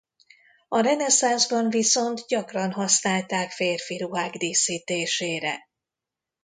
A 0.67 0.79
reneszánszban 0.81 1.69
viszont 1.69 2.27
gyakran 2.27 2.71
használták 2.71 3.51
férfi 3.51 3.97
ruhák 3.97 4.35
díszítésére. 4.35 5.59